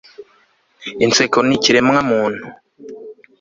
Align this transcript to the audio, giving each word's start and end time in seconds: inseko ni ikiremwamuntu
inseko 1.05 1.37
ni 1.47 1.53
ikiremwamuntu 1.57 2.45